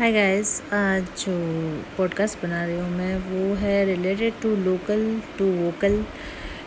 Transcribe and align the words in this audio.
Hi 0.00 0.12
guys 0.12 0.50
आज 0.72 1.02
जो 1.02 1.32
podcast 1.98 2.42
बना 2.42 2.64
रही 2.64 2.78
हूँ 2.80 2.90
मैं, 2.90 3.16
वो 3.18 3.54
है 3.54 3.84
related 3.84 4.34
to 4.42 4.54
local 4.56 5.02
to 5.38 5.44
vocal 5.44 6.04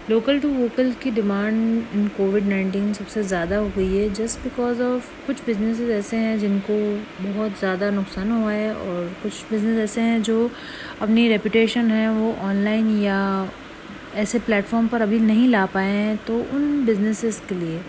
local 0.10 0.40
to 0.40 0.50
vocal 0.50 0.92
की 0.94 1.12
डिमांड 1.12 1.56
इन 1.94 2.08
कोविड 2.08 2.44
नाइन्टीन 2.44 2.94
सबसे 2.94 3.24
ज़्यादा 3.24 3.58
हो 3.58 3.72
गई 3.78 3.98
है 3.98 4.10
जस्ट 4.14 4.40
बिकॉज़ 4.40 4.82
ऑफ़ 4.82 5.10
कुछ 5.28 5.46
बिजनेसेस 5.46 5.90
ऐसे 5.90 6.18
हैं 6.18 6.40
जिनको 6.40 6.78
बहुत 7.24 7.60
ज़्यादा 7.60 7.90
नुकसान 7.90 8.32
हुआ 8.32 8.52
है 8.52 8.74
और 8.76 9.14
कुछ 9.24 9.44
बिज़नेस 9.52 9.80
ऐसे 9.80 10.02
हैं 10.02 10.22
जो 10.24 10.52
अपनी 11.02 11.28
रेपुटेशन 11.28 11.92
है 11.92 12.10
वो 12.12 12.34
ऑनलाइन 12.34 12.98
या 13.04 13.50
ऐसे 14.16 14.40
प्लेटफॉर्म 14.40 14.88
पर 14.88 15.02
अभी 15.02 15.20
नहीं 15.20 15.48
ला 15.48 15.66
पाए 15.66 15.92
हैं 15.92 16.18
तो 16.18 16.38
उन 16.54 16.86
बिजनेसेस 16.86 17.42
के 17.50 17.56
लिए 17.56 17.82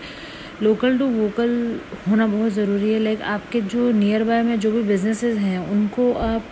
लोकल 0.61 0.97
टू 0.97 1.05
वोकल 1.07 1.79
होना 2.07 2.27
बहुत 2.27 2.51
ज़रूरी 2.53 2.91
है। 2.93 2.99
लाइक 2.99 3.21
आपके 3.29 3.61
जो 3.63 3.91
नियर 3.91 4.23
बाय 4.23 4.41
में 4.43 4.59
जो 4.59 4.71
भी 4.71 4.81
बिजनेसेस 4.83 5.37
हैं, 5.37 5.57
उनको 5.71 6.11
आप 6.13 6.51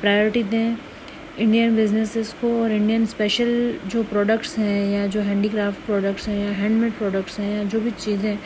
प्रायोरिटी 0.00 0.42
दें। 0.44 0.76
इंडियन 1.38 1.76
बिजनेसेस 1.76 2.32
को 2.40 2.48
और 2.62 2.72
इंडियन 2.72 3.06
स्पेशल 3.06 3.78
जो 3.86 4.02
प्रोडक्ट्स 4.02 4.56
हैं 4.58 4.90
या 4.90 5.06
जो 5.06 5.20
हैंडीक्राफ्ट 5.20 5.84
प्रोडक्ट्स 5.86 6.28
हैं 6.28 6.38
या 6.38 6.50
हैंडमेड 6.52 6.92
प्रोडक्ट्स 6.92 7.38
हैं 7.40 7.56
या 7.56 7.62
जो 7.64 7.80
भी 7.80 7.90
चीज़ें 7.92 8.38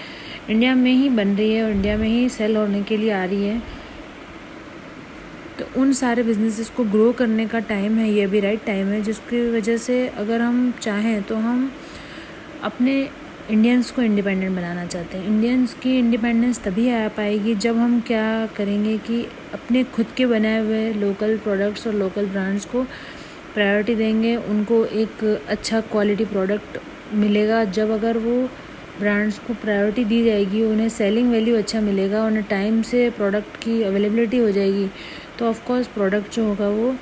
इंडिया 0.50 0.74
में 0.74 0.92
ही 0.92 1.08
बन 1.08 1.34
रही 1.36 1.52
है 1.54 1.64
और 1.64 1.70
इंडिया 1.70 1.96
में 1.96 2.08
ही 2.08 2.28
सेल 2.28 2.56
होने 2.56 2.82
के 2.82 2.96
लिए 2.96 3.10
आ 3.12 3.24
रही 3.24 3.44
है। 3.44 3.60
तो 5.58 5.80
उन 5.80 5.92
सारे 5.94 6.22
बिजनेसेस 6.22 6.70
को 6.70 6.84
ग्रो 6.86 7.12
करने 7.12 7.46
का 7.46 7.58
टाइम 7.66 7.98
है, 7.98 8.10
ये 8.10 8.26
भी 8.26 8.40
राइट 8.40 8.64
टाइम 8.66 8.86
है, 8.86 9.02
जिसकी 9.02 9.50
वजह 9.50 9.76
से 9.78 10.06
अगर 10.08 10.40
हम 10.40 10.72
चाहें 10.80 11.22
तो 11.22 11.36
हम 11.36 11.70
अपने 12.62 13.08
इंडियंस 13.50 13.90
को 13.90 14.02
इंडिपेंडेंट 14.02 14.56
बनाना 14.56 14.84
चाहते 14.86 15.18
हैं। 15.18 15.26
इंडियंस 15.26 15.74
की 15.74 15.98
इंडिपेंडेंस 15.98 16.58
तभी 16.62 16.88
आ 16.90 17.06
पाएगी 17.08 17.54
जब 17.54 17.76
हम 17.76 18.00
क्या 18.06 18.24
करेंगे 18.56 18.96
कि 18.98 19.22
अपने 19.54 19.82
खुद 19.94 20.06
के 20.16 20.26
बनाए 20.26 20.60
हुए 20.60 20.92
लोकल 20.92 21.36
प्रोडक्ट्स 21.38 21.86
और 21.86 21.94
लोकल 21.94 22.26
ब्रांड्स 22.26 22.64
को 22.64 22.82
प्रायोरिटी 23.54 23.94
देंगे। 23.94 24.34
उनको 24.36 24.84
एक 24.84 25.24
अच्छा 25.48 25.80
क्वालिटी 25.82 26.24
प्रोडक्ट 26.24 26.78
मिलेगा। 27.14 27.62
जब 27.66 27.90
अगर 27.90 28.18
वो 28.18 28.36
ब्रांड्स 29.00 29.38
को 29.38 29.54
प्रायोरिटी 29.54 30.04
दी 30.04 30.22
जाएगी, 30.24 30.62
उन्हें 30.64 30.88
सेलिंग 30.88 31.30
वैल्यू 31.32 31.56
अच्छा 31.56 31.80
मिलेगा, 31.80 32.24
उन्हें 32.24 32.44
टाइम 32.50 32.82
से 32.82 33.08
प्रोडक्ट 33.10 33.56
की 33.56 33.82
अवेलेबिलिटी 33.82 34.38
हो 34.38 34.50
जाएगी 34.50 34.88
तो 35.38 35.48
ऑफकोर्स 35.48 35.86
प्रोडक्ट 35.88 36.34
जो 36.34 36.44
होगा 36.44 36.68
वो 36.70 36.94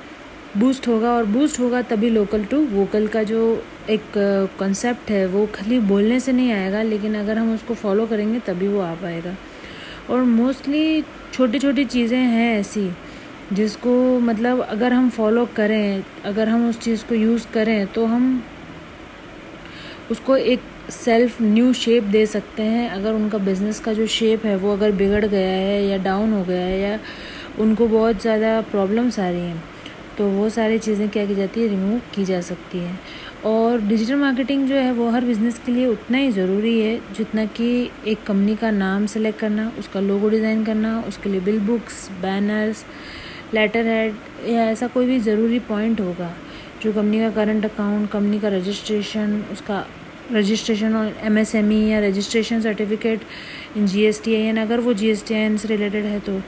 बूस्ट 0.57 0.87
होगा। 0.87 1.11
और 1.11 1.25
बूस्ट 1.27 1.59
होगा 1.59 1.81
तभी 1.83 2.09
लोकल 2.09 2.45
टू 2.45 2.65
वोकल 2.67 3.07
का 3.07 3.23
जो 3.23 3.63
एक 3.89 4.11
कंसेप्ट 4.59 5.09
है, 5.11 5.25
वो 5.27 5.45
खाली 5.55 5.79
बोलने 5.81 6.19
से 6.19 6.31
नहीं 6.31 6.51
आएगा, 6.51 6.81
लेकिन 6.83 7.15
अगर 7.15 7.37
हम 7.37 7.53
उसको 7.53 7.73
फॉलो 7.75 8.05
करेंगे, 8.07 8.39
तभी 8.41 8.67
वो 8.67 8.81
आ 8.81 8.93
पाएगा। 8.95 9.35
और 10.09 10.23
मोस्टली 10.23 11.01
छोटी 11.33 11.59
छोटी 11.59 11.85
चीज़ें 11.85 12.17
हैं 12.17 12.59
ऐसी, 12.59 12.89
जिसको 13.53 14.19
मतलब 14.21 14.61
अगर 14.61 14.93
हम 14.93 15.09
फॉलो 15.09 15.45
करें, 15.55 16.03
अगर 16.25 16.49
हम 16.49 16.69
उस 16.69 16.79
चीज़ 16.79 17.05
को 17.05 17.15
यूज़ 17.15 17.47
करें 17.53 17.85
तो 17.87 18.05
हम 18.05 18.43
उसको 20.11 20.35
एक 20.37 20.61
सेल्फ 20.91 21.41
न्यू 21.41 21.71
शेप 21.73 22.03
दे 22.05 22.25
सकते 22.25 22.63
हैं। 22.63 22.89
अगर 22.89 23.13
उनका 23.13 23.37
बिज़नेस 23.37 23.79
का 23.79 23.93
जो 23.93 24.05
शेप 24.07 24.45
है, 24.45 24.55
वो 24.55 24.73
अगर 24.73 24.91
बिगड़ 24.93 25.25
गया 25.25 25.49
है, 25.49 25.85
या 25.85 25.97
डाउन 26.03 26.33
हो 26.33 26.43
गया 26.43 26.65
है, 26.65 26.79
या 26.81 26.99
उनको 27.59 27.87
बहुत 27.87 28.21
ज़्यादा 28.21 28.59
प्रॉब्लम्स 28.71 29.19
आ 29.19 29.29
रही 29.29 29.41
हैं 29.41 29.63
तो 30.17 30.27
वो 30.29 30.49
सारी 30.49 30.77
चीज़ें 30.79 31.07
क्या 31.09 31.25
की 31.25 31.35
जाती 31.35 31.61
है 31.61 31.67
रिमूव 31.67 31.99
की 32.15 32.25
जा 32.25 32.39
सकती 32.41 32.77
हैं। 32.77 32.99
और 33.45 33.81
डिजिटल 33.81 34.15
मार्केटिंग 34.15 34.67
जो 34.67 34.75
है 34.75 34.91
वो 34.93 35.09
हर 35.11 35.25
बिज़नेस 35.25 35.59
के 35.65 35.71
लिए 35.71 35.87
उतना 35.87 36.17
ही 36.17 36.31
ज़रूरी 36.31 36.79
है, 36.79 36.95
जितना 37.17 37.45
कि 37.47 37.67
एक 38.07 38.23
कंपनी 38.23 38.55
का 38.55 38.71
नाम 38.71 39.05
सेलेक्ट 39.07 39.39
करना, 39.39 39.71
उसका 39.79 39.99
लोगो 39.99 40.29
डिज़ाइन 40.29 40.63
करना, 40.65 40.99
उसके 41.07 41.29
लिए 41.29 41.39
bill 41.41 41.59
books 41.67 42.09
banners 42.21 42.83
letter 43.53 43.85
head 43.87 44.15
या 44.49 44.63
ऐसा 44.69 44.87
कोई 44.87 45.05
भी 45.05 45.19
ज़रूरी 45.19 45.59
पॉइंट 45.67 46.01
होगा, 46.01 46.31
जो 46.83 46.93
कंपनी 46.93 47.19
का 47.19 47.29
करंट 47.31 47.65
अकाउंट 47.65 48.09
कंपनी 48.11 48.39
का 48.39 48.47
रजिस्ट्रेशन 48.49 49.43
उसका 49.51 49.85
रजिस्ट्रेशन 50.31 50.95
और 50.95 51.13
एम 51.25 51.37
एस 51.37 51.53
एम 51.55 51.71
ई 51.71 51.77
या 51.87 51.99
registration 51.99 52.61
certificate 52.61 53.21
in 53.77 53.85
G 53.87 54.03
S 54.05 54.21
T 54.23 54.35
I 54.35 54.41
N 54.41 54.57
अगर 54.57 54.79
वो 54.79 54.93
G 54.93 55.09
S 55.09 55.23
T 55.27 55.33
I 55.33 55.39
N 55.41 55.57
से 55.57 55.67
रिलेटेड 55.67 56.05
है 56.05 56.19
तो। 56.19 56.39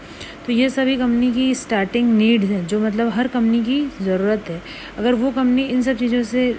तो 0.45 0.53
ये 0.53 0.69
सभी 0.69 0.95
कंपनी 0.97 1.31
की 1.31 1.53
स्टार्टिंग 1.55 2.11
नीड्स 2.17 2.49
हैं, 2.49 2.65
जो 2.67 2.79
मतलब 2.79 3.09
हर 3.13 3.27
कंपनी 3.27 3.63
की 3.63 3.81
ज़रूरत 4.01 4.49
है। 4.49 4.61
अगर 4.97 5.13
वो 5.13 5.31
कंपनी 5.31 5.63
इन 5.65 5.81
सब 5.81 5.97
चीज़ों 5.97 6.23
से 6.23 6.49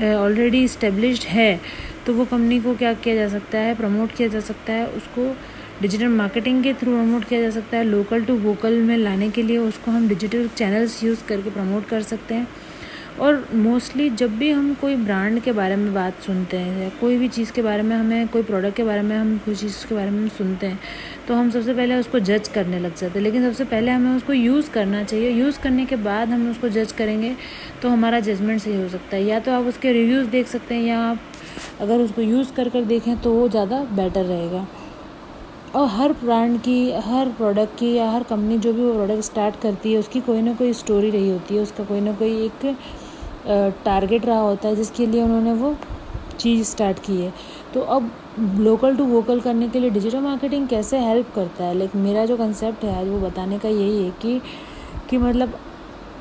ऑलरेडी 0.00 0.62
इस्टेब्लिश्ड 0.64 1.24
है 1.24 1.60
तो 2.06 2.12
वो 2.14 2.24
कंपनी 2.24 2.60
को 2.60 2.74
क्या 2.74 2.92
किया 2.94 3.14
जा 3.14 3.28
सकता 3.28 3.58
है 3.58 3.74
प्रमोट 3.74 4.12
किया 4.12 4.28
जा 4.28 4.40
सकता 4.40 4.72
है, 4.72 4.86
उसको 4.86 5.34
डिजिटल 5.82 6.08
मार्केटिंग 6.08 6.62
के 6.64 6.72
थ्रू 6.72 6.92
प्रमोट 6.92 7.24
किया 7.24 7.40
जा 7.40 7.50
सकता 7.50 7.76
है 7.76 7.84
लोकल 7.84 8.24
टू 8.24 8.34
वोकल 8.38 8.80
में 8.82 8.96
लाने 8.96 9.30
के 9.30 9.42
लिए 9.42 9.58
उसको 9.58 9.90
हम 9.90 10.08
डिजिटल 10.08 10.48
चैनल्स 10.56 11.02
यूज़ 11.04 11.24
करके 11.28 11.50
प्रमोट 11.50 11.86
कर 11.88 12.02
सकते 12.02 12.34
हैं। 12.34 12.46
और 13.20 13.46
मोस्टली 13.54 14.08
जब 14.10 14.36
भी 14.38 14.50
हम 14.50 14.72
कोई 14.74 14.96
ब्रांड 14.96 15.40
के 15.42 15.52
बारे 15.52 15.76
में 15.76 15.92
बात 15.94 16.20
सुनते 16.22 16.56
हैं, 16.56 16.82
या 16.82 16.88
कोई 17.00 17.16
भी 17.18 17.28
चीज़ 17.28 17.52
के 17.52 17.62
बारे 17.62 17.82
में 17.82 17.96
हमें, 17.96 18.28
कोई 18.28 18.42
प्रोडक्ट 18.42 18.76
के 18.76 18.84
बारे 18.84 19.02
में 19.02 19.16
हम, 19.16 19.36
कोई 19.38 19.54
चीज़ 19.54 19.86
के 19.86 19.94
बारे 19.94 20.10
में 20.10 20.28
सुनते 20.28 20.66
हैं 20.66 20.78
तो 21.30 21.34
हम 21.36 21.50
सबसे 21.50 21.74
पहले 21.74 21.94
उसको 21.94 22.18
जज 22.18 22.48
करने 22.48 22.78
लग 22.78 22.94
जाते 22.96 23.18
हैं। 23.18 23.24
लेकिन 23.24 23.42
सबसे 23.42 23.64
पहले 23.64 23.90
हमें 23.90 24.16
उसको 24.16 24.32
यूज़ 24.32 24.70
करना 24.70 25.02
चाहिए। 25.04 25.30
यूज़ 25.30 25.58
करने 25.62 25.84
के 25.86 25.96
बाद 25.98 26.28
हम 26.28 26.50
उसको 26.50 26.68
जज 26.68 26.92
करेंगे 26.92 27.34
तो 27.82 27.88
हमारा 27.88 28.20
जजमेंट 28.20 28.60
सही 28.60 28.74
हो 28.76 28.88
सकता 28.88 29.16
है। 29.16 29.22
या 29.24 29.38
तो 29.40 29.52
आप 29.52 29.64
उसके 29.64 29.92
रिव्यूज़ 29.92 30.28
देख 30.30 30.46
सकते 30.46 30.74
हैं, 30.74 30.82
या 30.82 30.98
आप 31.00 31.18
अगर 31.80 32.00
उसको 32.00 32.22
यूज़ 32.22 32.52
कर 32.54 32.68
कर 32.68 32.84
देखें 32.84 33.16
तो 33.18 33.32
वो 33.34 33.48
ज़्यादा 33.48 33.82
बेटर 33.92 34.24
रहेगा। 34.24 34.66
और 35.74 35.86
हर 35.88 36.12
ब्रांड 36.14 36.58
की, 36.60 36.90
हर 37.02 37.28
प्रोडक्ट 37.32 37.78
की, 37.78 37.92
या 37.94 38.10
हर 38.10 38.22
कंपनी 38.22 38.58
जो 38.58 38.72
भी 38.72 38.82
वो 38.82 38.92
प्रोडक्ट 38.94 39.24
स्टार्ट 39.24 39.60
करती 39.62 39.92
है, 39.92 39.98
उसकी 39.98 40.20
कोई 40.20 40.42
ना 40.42 40.54
कोई 40.54 40.72
स्टोरी 40.72 41.10
रही 41.10 41.30
होती 41.30 41.54
है। 41.54 41.62
उसका 41.62 41.84
कोई 41.84 42.00
ना 42.00 42.12
कोई 42.14 42.44
एक 42.44 42.76
टारगेट 43.84 44.26
रहा 44.26 44.40
होता 44.40 44.68
है, 44.68 44.76
जिसके 44.76 45.06
लिए 45.06 45.22
उन्होंने 45.22 45.52
वो 45.54 45.76
चीज़ 46.38 46.66
स्टार्ट 46.66 46.98
की 46.98 47.16
है। 47.16 47.32
तो 47.74 47.80
अब 47.80 48.10
लोकल 48.60 48.96
टू 48.96 49.04
वोकल 49.06 49.40
करने 49.40 49.68
के 49.68 49.80
लिए 49.80 49.90
डिजिटल 49.90 50.20
मार्केटिंग 50.20 50.66
कैसे 50.68 50.98
हेल्प 50.98 51.32
करता 51.34 51.64
है? 51.64 51.74
लाइक 51.78 51.94
मेरा 51.96 52.24
जो 52.26 52.36
कंसेप्ट 52.36 52.84
है, 52.84 52.98
आज 53.00 53.08
वो 53.08 53.18
बताने 53.20 53.58
का 53.58 53.68
यही 53.68 54.04
है 54.04 54.10
कि 54.22 54.40
कि 55.10 55.18
मतलब 55.18 55.58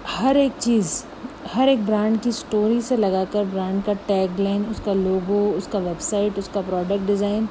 हर 0.07 0.37
एक 0.37 0.51
चीज़, 0.53 1.03
हर 1.47 1.69
एक 1.69 1.85
ब्रांड 1.85 2.19
की 2.21 2.31
स्टोरी 2.31 2.79
से 2.81 2.97
लगाकर 2.97 3.45
ब्रांड 3.45 3.83
का 3.83 3.93
टैग 4.07 4.39
लाइन 4.39 4.65
उसका 4.65 4.93
लोगो 4.93 5.41
उसका 5.57 5.79
वेबसाइट 5.79 6.37
उसका 6.39 6.61
प्रोडक्ट 6.61 7.07
डिज़ाइन 7.07 7.45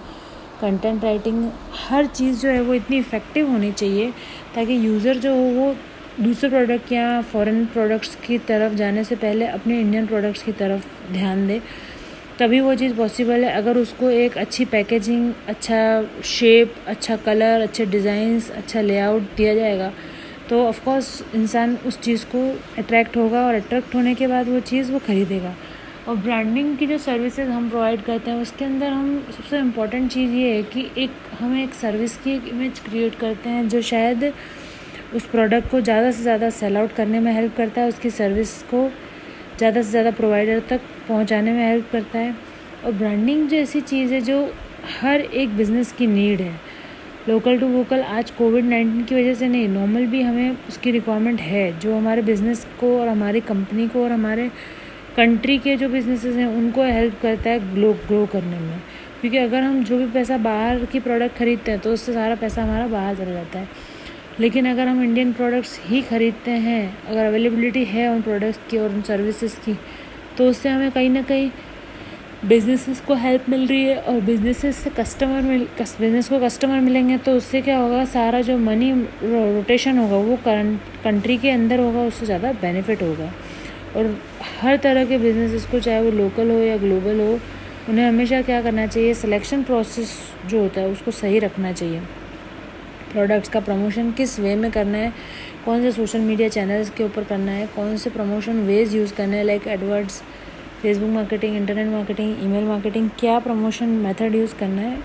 कंटेंट 0.60 1.04
राइटिंग 1.04 1.44
हर 1.88 2.06
चीज़ 2.06 2.40
जो 2.42 2.48
है 2.48 2.62
वो 2.62 2.74
इतनी 2.74 2.98
इफ़ेक्टिव 2.98 3.50
होनी 3.50 3.72
चाहिए 3.72 4.10
ताकि 4.54 4.86
यूज़र 4.86 5.18
जो 5.18 5.34
हो 5.34 5.50
वो 5.54 5.74
दूसरे 6.20 6.50
प्रोडक्ट 6.50 6.92
या 6.92 7.20
फॉरेन 7.32 7.64
प्रोडक्ट्स 7.66 8.14
की 8.26 8.38
तरफ़ 8.48 8.74
जाने 8.74 9.04
से 9.04 9.16
पहले 9.16 9.46
अपने 9.48 9.80
इंडियन 9.80 10.06
प्रोडक्ट्स 10.06 10.42
की 10.42 10.52
तरफ़ 10.54 11.12
ध्यान 11.12 11.46
दे। 11.48 11.60
तभी 12.38 12.60
वो 12.60 12.74
चीज़ 12.74 12.94
पॉसिबल 12.94 13.44
है। 13.44 13.52
अगर 13.52 13.78
उसको 13.78 14.10
एक 14.10 14.36
अच्छी 14.38 14.64
पैकेजिंग 14.66 15.32
अच्छा 15.48 15.80
शेप 16.26 16.74
अच्छा 16.86 17.16
कलर 17.18 17.60
अच्छे 17.60 17.86
डिज़ाइंस 17.86 18.50
अच्छा 18.52 18.80
लेआउट 18.80 19.22
दिया 19.36 19.54
जाएगा 19.54 19.92
तो 20.48 20.62
ऑफकोर्स 20.66 21.22
इंसान 21.34 21.76
उस 21.86 22.00
चीज़ 22.00 22.24
को 22.26 22.42
अट्रैक्ट 22.78 23.16
होगा 23.16 23.46
और 23.46 23.54
अट्रैक्ट 23.54 23.94
होने 23.94 24.14
के 24.14 24.26
बाद 24.26 24.48
वो 24.48 24.60
चीज़ 24.62 24.92
वो 24.92 24.98
ख़रीदेगा। 25.06 25.54
और 26.08 26.16
ब्रांडिंग 26.18 26.76
की 26.78 26.86
जो 26.86 26.98
सर्विसेज़ 26.98 27.48
हम 27.50 27.68
प्रोवाइड 27.70 28.02
करते 28.02 28.30
हैं, 28.30 28.40
उसके 28.42 28.64
अंदर 28.64 28.90
हम 28.90 29.26
सबसे 29.30 29.58
इंपॉर्टेंट 29.58 30.10
चीज़ 30.12 30.30
ये 30.32 30.54
है 30.54 30.62
कि 30.64 30.88
एक, 30.98 31.10
हम 31.40 31.56
एक 31.58 31.74
सर्विस 31.74 32.16
की 32.16 32.30
एक 32.30 32.48
इमेज 32.48 32.78
क्रिएट 32.80 33.14
करते 33.16 33.48
हैं 33.48 33.68
जो 33.68 33.82
शायद 33.82 34.32
उस 35.16 35.26
प्रोडक्ट 35.26 35.70
को 35.70 35.80
ज़्यादा 35.80 36.10
से 36.10 36.22
ज़्यादा 36.22 36.50
सेल 36.52 36.76
आउट 36.76 36.92
करने 36.92 37.20
में 37.20 37.32
हेल्प 37.32 37.56
करता 37.56 37.80
है, 37.80 37.88
उसकी 37.88 38.10
सर्विस 38.12 38.56
को 38.64 38.88
ज़्यादा 39.58 39.82
से 39.82 39.90
ज़्यादा 39.90 40.10
प्रोवाइडर 40.12 40.62
तक 40.68 40.80
पहुँचाने 41.08 41.52
में 41.52 41.66
हेल्प 41.66 41.88
करता 41.92 42.18
है। 42.18 42.34
और 42.84 42.92
ब्रांडिंग 42.92 43.48
जो 43.48 43.56
ऐसी 43.56 43.80
चीज़ 43.82 44.12
है 44.14 44.20
जो 44.20 44.42
हर 45.00 45.20
एक 45.20 45.56
बिज़नेस 45.56 45.92
की 45.92 46.06
नीड 46.06 46.40
है। 46.40 46.52
लोकल 47.28 47.58
टू 47.58 47.66
वोकल 47.68 48.00
आज 48.00 48.30
कोविड 48.30 48.64
नाइन्टीन 48.64 49.04
की 49.04 49.14
वजह 49.14 49.34
से 49.34 49.48
नहीं 49.48 49.68
नॉर्मल 49.68 50.06
भी 50.06 50.22
हमें 50.22 50.56
उसकी 50.68 50.90
रिक्वायरमेंट 50.90 51.40
है, 51.40 51.78
जो 51.80 51.96
हमारे 51.96 52.22
बिज़नेस 52.22 52.66
को 52.80 52.98
और 52.98 53.08
हमारी 53.08 53.40
कंपनी 53.42 53.88
को 53.88 54.04
और 54.04 54.12
हमारे 54.12 54.48
कंट्री 55.16 55.58
के 55.58 55.76
जो 55.76 55.88
बिज़नेसेस 55.88 56.36
हैं, 56.36 56.46
उनको 56.48 56.82
हेल्प 56.84 57.18
करता 57.22 57.50
है 57.50 57.74
ग्लो 57.74 57.92
ग्रो 58.06 58.24
करने 58.26 58.58
में। 58.58 58.80
क्योंकि 59.20 59.38
अगर 59.38 59.62
हम 59.62 59.82
जो 59.84 59.98
भी 59.98 60.06
पैसा 60.06 60.36
बाहर 60.38 60.84
की 60.84 61.00
प्रोडक्ट 61.00 61.36
खरीदते 61.36 61.70
हैं 61.70 61.80
तो 61.80 61.92
उससे 61.92 62.12
सारा 62.12 62.34
पैसा 62.36 62.62
हमारा 62.62 62.86
बाहर 62.86 63.16
चला 63.16 63.32
जाता 63.32 63.58
है। 63.58 63.68
लेकिन 64.40 64.66
अगर 64.70 64.88
हम 64.88 65.02
इंडियन 65.02 65.32
प्रोडक्ट्स 65.32 65.78
ही 65.84 66.00
ख़रीदते 66.02 66.50
हैं 66.50 66.82
अगर 67.06 67.24
अवेलेबिलिटी 67.24 67.84
है 67.84 68.08
उन 68.08 68.20
प्रोडक्ट्स 68.22 68.60
की 68.70 68.78
और 68.78 68.90
उन 68.90 69.02
सर्विसेज़ 69.02 69.56
की 69.64 69.74
तो 70.38 70.48
उससे 70.50 70.68
हमें 70.68 70.90
कहीं 70.90 71.10
ना 71.10 71.22
कहीं 71.22 71.50
बिजनेसेस 72.44 73.00
को 73.00 73.14
हेल्प 73.14 73.48
मिल 73.48 73.66
रही 73.66 73.84
है 73.84 73.96
और 74.00 74.20
बिजनेसेस 74.20 74.76
से 74.76 74.90
कस्टमर 74.90 75.42
मिल 75.42 75.66
कस, 75.78 75.96
बिज़नेस 76.00 76.28
को 76.28 76.38
कस्टमर 76.40 76.80
मिलेंगे 76.80 77.16
तो 77.18 77.32
उससे 77.36 77.62
क्या 77.62 77.78
होगा 77.78 78.04
सारा 78.06 78.40
जो 78.40 78.58
मनी 78.58 78.90
रो, 78.92 79.44
रोटेशन 79.54 79.98
होगा 79.98 80.16
वो 80.18 80.36
कंट्री 81.04 81.36
के 81.38 81.50
अंदर 81.50 81.80
होगा 81.80 82.02
उससे 82.02 82.26
ज़्यादा 82.26 82.52
बेनिफिट 82.62 83.02
होगा। 83.02 83.32
और 83.96 84.14
हर 84.60 84.76
तरह 84.76 85.04
के 85.04 85.18
बिजनेसेस 85.18 85.66
को 85.66 85.80
चाहे 85.80 86.00
वो 86.02 86.10
लोकल 86.12 86.50
हो 86.50 86.58
या 86.58 86.76
ग्लोबल 86.76 87.20
हो 87.20 87.38
उन्हें 87.88 88.06
हमेशा 88.06 88.40
क्या 88.42 88.60
करना 88.62 88.86
चाहिए 88.86 89.14
सिलेक्शन 89.16 89.62
प्रोसेस 89.62 90.16
जो 90.46 90.60
होता 90.60 90.80
है 90.80 90.88
उसको 90.88 91.10
सही 91.10 91.38
रखना 91.38 91.72
चाहिए। 91.72 92.00
प्रोडक्ट्स 93.12 93.48
का 93.48 93.60
प्रमोशन 93.60 94.10
किस 94.12 94.38
वे 94.40 94.54
में 94.54 94.70
करना 94.70 94.98
है 94.98 95.12
कौन 95.64 95.82
से 95.82 95.92
सोशल 95.92 96.20
मीडिया 96.20 96.48
चैनल्स 96.48 96.90
के 96.90 97.04
ऊपर 97.04 97.24
करना 97.24 97.52
है 97.52 97.66
कौन 97.66 97.96
से 97.96 98.10
प्रमोशन 98.10 98.60
वेज 98.66 98.94
यूज़ 98.94 99.14
करना 99.14 99.36
है 99.36 99.44
like 99.44 99.66
AdWords 99.66 100.22
Facebook 100.82 101.08
marketing 101.10 101.56
internet 101.56 101.86
marketing 101.86 102.44
email 102.44 102.64
marketing 102.64 103.08
क्या 103.20 103.38
प्रमोशन 103.38 103.88
मेथड 104.04 104.34
यूज़ 104.34 104.54
करना 104.54 104.82
है? 104.82 104.98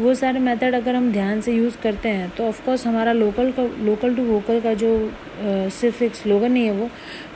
वो 0.00 0.14
सारे 0.14 0.38
मेथड 0.38 0.74
अगर 0.74 0.94
हम 0.94 1.10
ध्यान 1.12 1.40
से 1.40 1.52
यूज़ 1.52 1.76
करते 1.82 2.08
हैं 2.08 2.30
तो 2.36 2.44
ऑफकोर्स 2.48 2.86
हमारा 2.86 3.12
लोकल 3.12 3.50
का 3.52 3.62
लोकल 3.84 4.14
टू 4.16 4.22
वोकल 4.24 4.60
का 4.60 4.74
जो 4.74 4.94
आ, 4.98 5.68
सिर्फ़ 5.70 6.02
एक 6.04 6.14
स्लोगन 6.14 6.52
नहीं 6.52 6.64
है 6.64 6.72
वो 6.72 6.88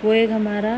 वो 0.05 0.13
एक 0.13 0.31
हमारा 0.31 0.77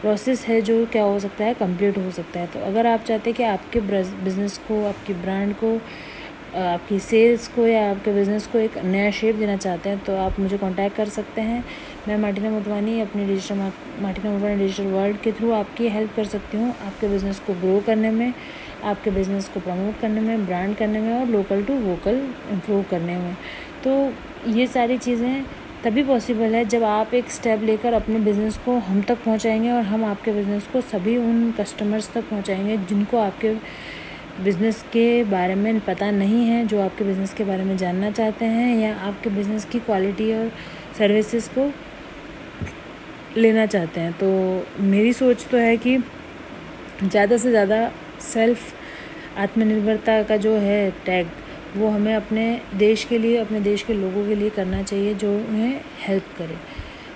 प्रोसेस 0.00 0.44
है 0.46 0.60
जो 0.60 0.84
क्या 0.86 1.02
हो 1.02 1.18
सकता 1.20 1.44
है 1.44 1.54
कंप्लीट 1.54 1.98
हो 1.98 2.10
सकता 2.10 2.40
है। 2.40 2.46
तो 2.46 2.60
अगर 2.60 2.86
आप 2.86 3.04
चाहते 3.04 3.30
हैं 3.30 3.36
कि 3.36 3.42
आपके 3.42 3.80
बिज़नेस 3.80 4.58
को 4.68 4.84
आपकी 4.88 5.14
ब्रांड 5.14 5.54
को 5.54 5.80
आपकी 6.48 6.98
सेल्स 6.98 7.46
को 7.48 7.66
या 7.66 7.90
आपके 7.90 8.12
बिज़नेस 8.12 8.46
को 8.46 8.58
एक 8.58 8.76
नया 8.78 9.10
शेप 9.10 9.36
देना 9.36 9.56
चाहते 9.56 9.88
हैं 9.88 9.98
तो 10.04 10.16
आप 10.16 10.38
मुझे 10.40 10.58
कांटेक्ट 10.58 10.96
कर 10.96 11.08
सकते 11.08 11.40
हैं। 11.40 11.64
मैं 12.08 12.16
मार्टिना 12.18 12.50
मोटवानी 12.50 13.00
अपनी 13.00 13.24
digital 13.26 13.56
Martina 14.02 14.30
Motwani 14.30 14.56
digital 14.56 14.86
world 14.86 15.20
के 15.20 15.32
थ्रू 15.32 15.52
आपकी 15.52 15.88
हेल्प 15.88 16.14
कर 16.16 16.24
सकती 16.26 16.56
हूँ, 16.56 16.70
आपके 16.86 17.08
बिज़नेस 17.08 17.40
को 17.40 17.54
ग्रो 17.54 17.80
करने 17.86 18.10
में, 18.10 18.32
आपके 18.84 19.10
बिज़नेस 19.10 19.48
को 19.48 19.60
प्रमोट 19.60 20.00
करने 20.00 20.20
में 20.20 20.46
ब्रांड 20.46 20.76
करने 20.76 21.00
में 21.00 21.12
और 21.20 21.26
लोकल 21.26 21.64
टू 21.64 21.74
वोकल 21.80 22.22
इम्प्रूव 22.52 22.82
करने 22.90 23.16
में। 23.16 23.36
तो 23.84 24.50
ये 24.50 24.66
सारी 24.66 24.98
चीज़ें 24.98 25.44
तभी 25.84 26.02
पॉसिबल 26.02 26.54
है 26.54 26.64
जब 26.64 26.82
आप 26.84 27.14
एक 27.14 27.30
स्टेप 27.30 27.62
लेकर 27.62 27.92
अपने 27.92 28.18
बिज़नेस 28.20 28.56
को 28.64 28.78
हम 28.80 29.02
तक 29.02 29.24
पहुंचाएँगे 29.24 29.70
और 29.70 29.82
हम 29.82 30.04
आपके 30.04 30.32
बिज़नेस 30.32 30.66
को 30.72 30.80
सभी 30.80 31.16
उन 31.18 31.50
कस्टमर्स 31.58 32.10
तक 32.12 32.28
पहुंचाएँगे 32.30 32.76
जिनको 32.78 33.18
आपके 33.18 33.54
बिज़नेस 34.38 34.82
के 34.92 35.24
बारे 35.26 35.54
में 35.54 35.80
पता 35.80 36.10
नहीं 36.10 36.44
है, 36.46 36.64
जो 36.66 36.80
आपके 36.80 37.04
बिज़नेस 37.04 37.32
के 37.34 37.44
बारे 37.44 37.64
में 37.64 37.76
जानना 37.76 38.10
चाहते 38.10 38.44
हैं 38.46 38.76
या 38.78 38.94
आपके 38.98 39.30
बिज़नेस 39.30 39.64
की 39.64 39.78
क्वालिटी 39.80 40.32
और 40.34 40.50
सर्विसेज़ 40.98 41.48
को 41.50 41.70
लेना 43.36 43.66
चाहते 43.66 44.00
हैं। 44.00 44.12
तो 44.14 44.28
मेरी 44.82 45.12
सोच 45.12 45.46
तो 45.50 45.56
है 45.56 45.76
कि 45.76 45.96
ज़्यादा 47.02 47.36
से 47.36 47.50
ज़्यादा 47.50 47.90
सेल्फ 48.22 49.38
आत्मनिर्भरता 49.38 50.22
का 50.22 50.36
जो 50.38 50.56
है 50.58 50.90
टैग 51.06 51.26
वो 51.76 51.88
हमें 51.88 52.14
अपने 52.14 52.60
देश 52.76 53.04
के 53.04 53.18
लिए, 53.18 53.36
अपने 53.36 53.60
देश 53.60 53.82
के 53.82 53.94
लोगों 53.94 54.26
के 54.26 54.34
लिए 54.34 54.50
करना 54.50 54.82
चाहिए, 54.82 55.14
जो 55.14 55.32
उन्हें 55.32 55.80
हेल्प 56.00 56.34
करे। 56.38 56.56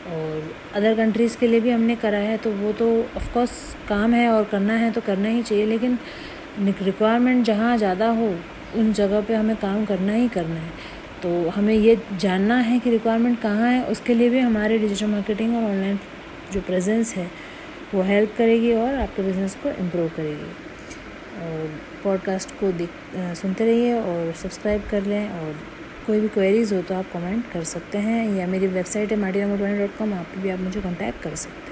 और 0.04 0.52
अदर 0.74 0.94
कंट्रीज़ 0.96 1.36
के 1.38 1.46
लिए 1.46 1.60
भी 1.60 1.70
हमने 1.70 1.96
करा 1.96 2.18
है 2.18 2.36
तो 2.38 2.50
वो 2.52 2.72
तो 2.74 2.86
ऑफकोर्स 3.16 3.52
काम 3.88 4.12
है 4.14 4.28
और 4.30 4.44
करना 4.44 4.74
है 4.74 4.90
तो 4.92 5.00
करना 5.00 5.28
ही 5.28 5.42
चाहिए, 5.42 5.66
लेकिन 5.66 5.98
रिक्वायरमेंट 6.60 7.44
जहाँ 7.46 7.76
ज़्यादा 7.78 8.08
हो, 8.10 8.34
उन 8.76 8.92
जगह 8.92 9.20
पे 9.20 9.34
हमें 9.34 9.56
काम 9.56 9.84
करना 9.84 10.12
ही 10.12 10.28
करना 10.28 10.60
है। 10.60 10.70
तो 11.22 11.48
हमें 11.50 11.74
ये 11.74 11.96
जानना 12.12 12.56
है 12.60 12.78
कि 12.78 12.90
रिक्वायरमेंट 12.90 13.40
कहाँ 13.40 13.70
है, 13.70 13.84
उसके 13.86 14.14
लिए 14.14 14.28
भी 14.30 14.38
हमारे 14.40 14.78
डिजिटल 14.78 15.06
मार्केटिंग 15.06 15.56
और 15.56 15.62
ऑनलाइन 15.64 15.98
जो 16.52 16.60
प्रेजेंस 16.60 17.14
है, 17.16 17.30
वो 17.94 18.02
हेल्प 18.02 18.34
करेगी 18.38 18.72
और 18.74 18.94
आपके 18.94 19.22
बिज़नेस 19.22 19.54
को 19.62 19.70
इम्प्रूव 19.82 20.08
करेगी। 20.16 20.50
और 21.42 21.70
पॉडकास्ट 22.04 22.50
को 22.60 22.72
देख 22.72 22.90
सुनते 23.36 23.64
रहिए 23.64 23.94
और 23.94 24.32
सब्सक्राइब 24.32 24.82
कर 24.90 25.02
लें 25.04 25.28
और 25.30 25.54
कोई 26.06 26.20
भी 26.20 26.28
क्वेरीज़ 26.28 26.74
हो 26.74 26.80
तो 26.82 26.94
आप 26.94 27.12
कमेंट 27.12 27.50
कर 27.52 27.64
सकते 27.64 27.98
हैं 27.98 28.34
या 28.36 28.46
मेरी 28.46 28.66
वेबसाइट 28.68 29.12
है 29.12 29.18
माटिया 29.18 29.56
डॉट 29.56 29.96
कॉम 29.98 30.12
आप 30.14 30.38
भी, 30.38 30.50
आप 30.50 30.60
मुझे 30.60 30.80
कॉन्टैक्ट 30.80 31.22
कर 31.22 31.34
सकते 31.36 31.71